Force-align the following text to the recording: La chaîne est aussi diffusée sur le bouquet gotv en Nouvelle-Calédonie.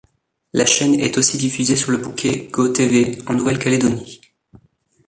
La 0.53 0.65
chaîne 0.65 0.95
est 0.95 1.19
aussi 1.19 1.37
diffusée 1.37 1.75
sur 1.75 1.91
le 1.91 1.99
bouquet 1.99 2.47
gotv 2.51 3.19
en 3.27 3.35
Nouvelle-Calédonie. 3.35 4.19